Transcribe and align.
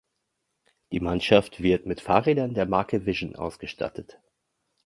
Die 0.91 0.99
Mannschaft 0.99 1.61
wird 1.61 1.85
mit 1.85 2.01
Fahrrädern 2.01 2.55
der 2.55 2.65
Marke 2.65 3.05
Vision 3.05 3.35
ausgestattet. 3.35 4.19